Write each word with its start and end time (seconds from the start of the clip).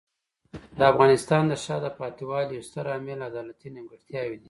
د 0.77 0.79
افغانستان 0.91 1.43
د 1.47 1.53
شاته 1.65 1.89
پاتې 1.99 2.23
والي 2.29 2.53
یو 2.55 2.67
ستر 2.69 2.85
عامل 2.93 3.19
عدالتي 3.29 3.67
نیمګړتیاوې 3.75 4.35
دي. 4.37 4.39